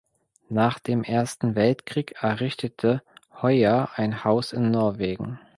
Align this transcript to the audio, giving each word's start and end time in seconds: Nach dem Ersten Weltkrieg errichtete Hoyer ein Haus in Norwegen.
Nach 0.49 0.79
dem 0.79 1.03
Ersten 1.03 1.53
Weltkrieg 1.53 2.15
errichtete 2.23 3.03
Hoyer 3.43 3.91
ein 3.97 4.23
Haus 4.23 4.51
in 4.51 4.71
Norwegen. 4.71 5.39